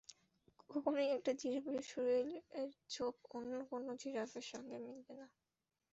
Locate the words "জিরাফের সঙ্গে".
4.01-4.77